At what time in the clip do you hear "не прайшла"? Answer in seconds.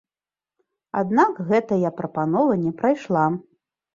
2.63-3.27